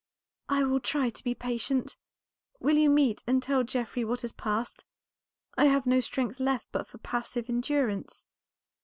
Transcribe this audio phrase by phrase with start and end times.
[0.49, 1.95] "I will try to be patient.
[2.59, 4.83] Will you meet and tell Geoffrey what has passed?
[5.59, 8.25] I have no strength left but for passive endurance."